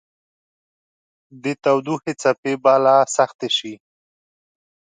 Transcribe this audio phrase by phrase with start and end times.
[1.43, 3.73] د تودوخې څپې به لا سختې شي